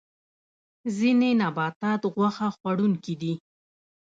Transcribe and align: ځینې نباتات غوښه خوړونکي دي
ځینې 0.97 1.29
نباتات 1.41 2.01
غوښه 2.15 2.47
خوړونکي 2.57 3.13
دي 3.21 3.33